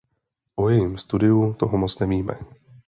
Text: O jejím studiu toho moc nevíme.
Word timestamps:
O 0.55 0.69
jejím 0.69 0.97
studiu 0.97 1.53
toho 1.53 1.77
moc 1.77 1.99
nevíme. 1.99 2.39